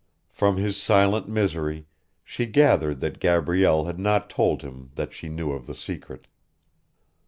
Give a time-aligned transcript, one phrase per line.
[0.31, 1.85] From his silent misery
[2.23, 6.25] she gathered that Gabrielle had not told him that she knew of the secret.